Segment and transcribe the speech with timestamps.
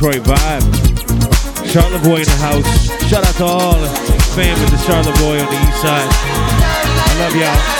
[0.00, 1.70] Detroit vibe.
[1.70, 2.86] Charlevoix in the house.
[3.10, 3.88] Shout out to all the
[4.34, 6.08] fam in the Charlevoix on the east side.
[6.10, 7.79] I love y'all.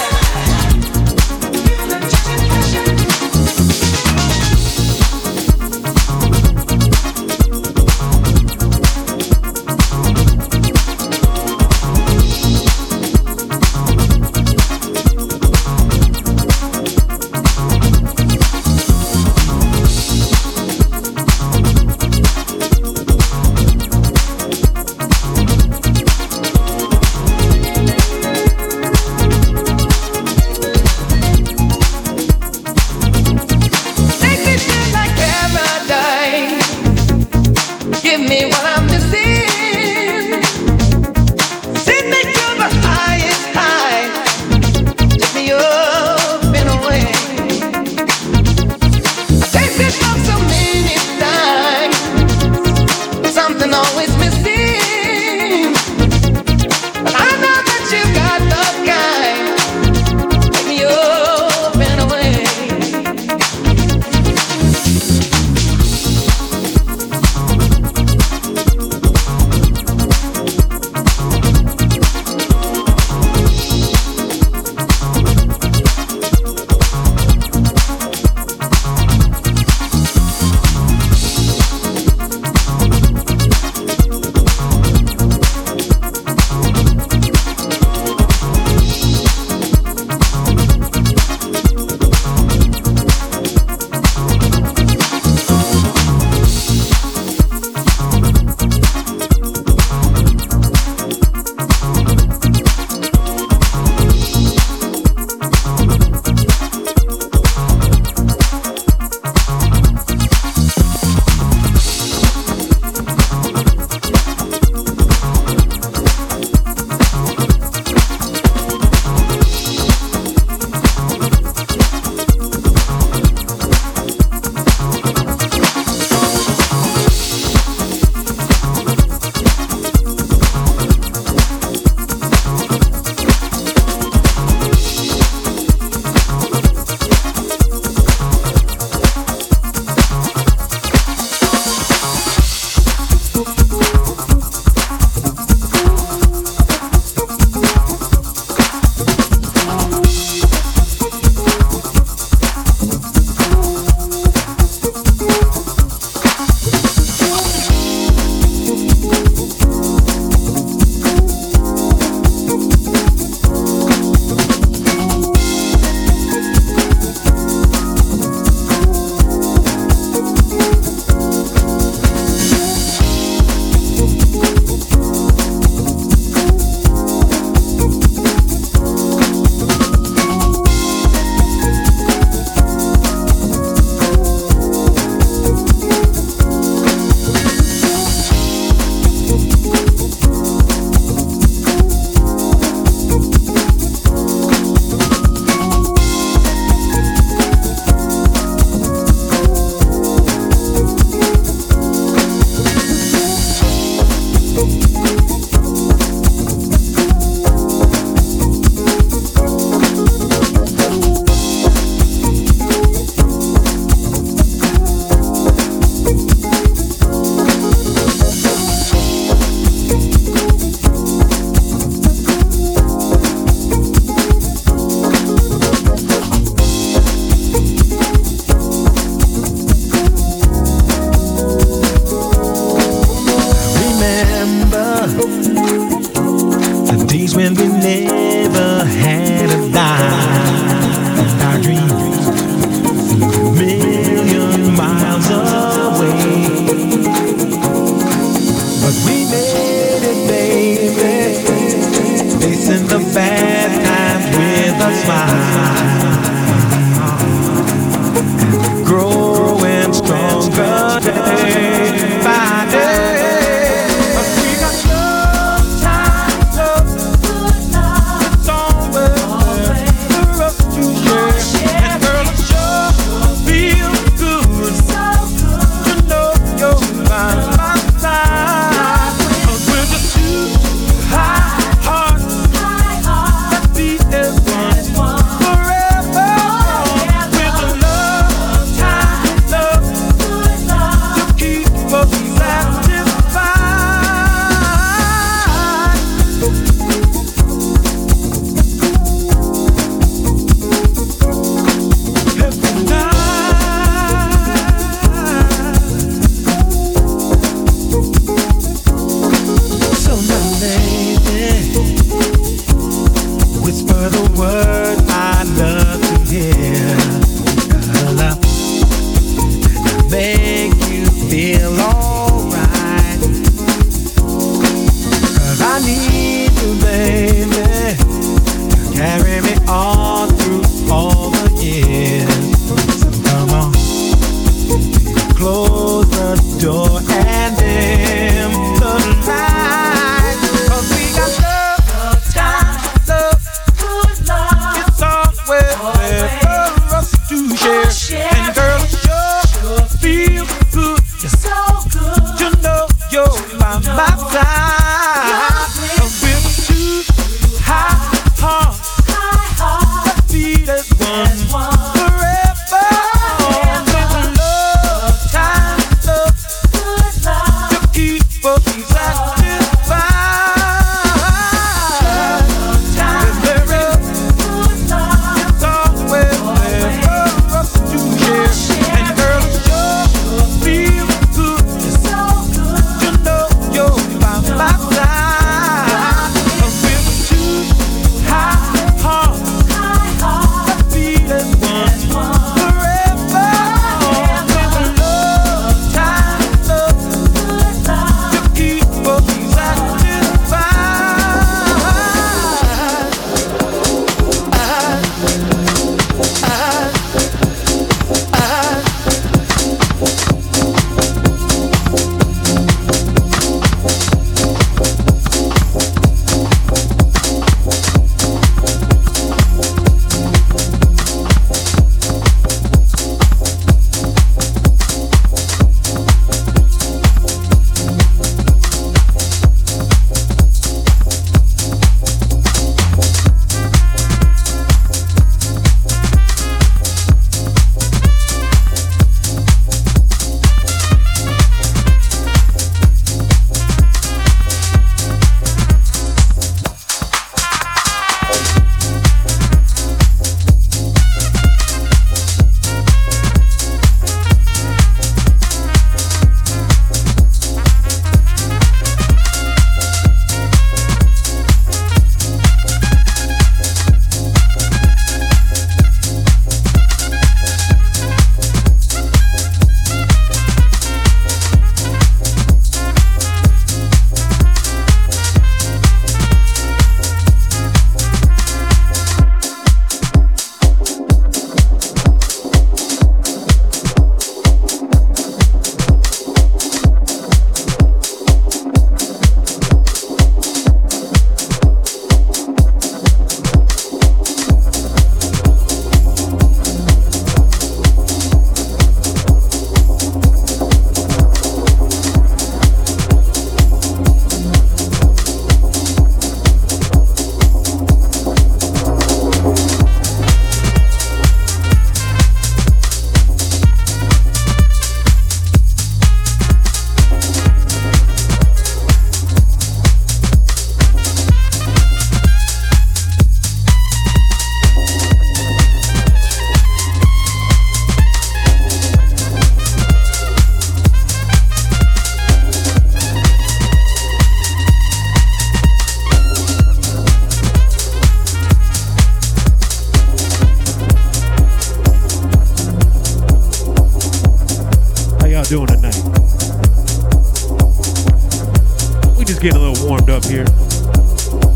[550.31, 550.47] Here.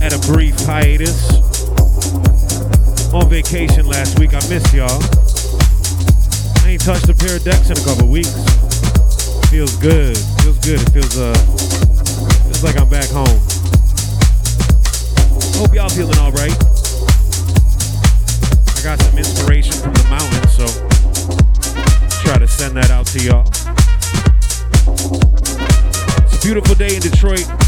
[0.03, 1.31] Had a brief hiatus.
[3.15, 4.35] On vacation last week.
[4.35, 4.99] I missed y'all.
[6.65, 8.35] I ain't touched a pair of decks in a couple weeks.
[9.49, 10.19] Feels good.
[10.43, 10.83] Feels good.
[10.83, 11.35] It feels uh
[12.51, 13.39] feels like I'm back home.
[15.55, 16.59] Hope y'all feeling alright.
[18.75, 20.67] I got some inspiration from the mountains, so
[22.27, 23.47] try to send that out to y'all.
[26.27, 27.64] It's a beautiful day in Detroit.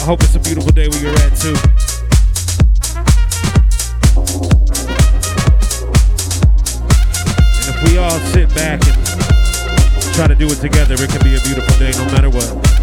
[0.00, 1.56] I hope it's a beautiful day where you're at too.
[7.58, 11.34] And if we all sit back and try to do it together, it can be
[11.34, 12.77] a beautiful day no matter what.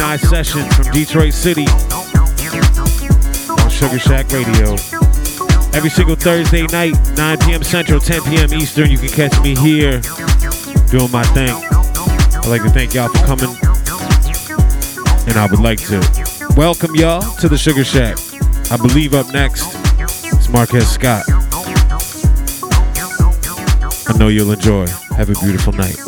[0.00, 1.66] Eye Session from Detroit City
[3.50, 4.72] on Sugar Shack Radio.
[5.74, 7.62] Every single Thursday night, 9 p.m.
[7.62, 8.54] Central, 10 p.m.
[8.54, 10.00] Eastern, you can catch me here
[10.88, 11.50] doing my thing.
[11.50, 13.54] I'd like to thank y'all for coming.
[15.28, 16.00] And I would like to
[16.56, 18.16] welcome y'all to the Sugar Shack.
[18.70, 19.74] I believe up next
[20.24, 21.24] is Marquez Scott.
[24.08, 24.86] I know you'll enjoy.
[25.16, 26.01] Have a beautiful night.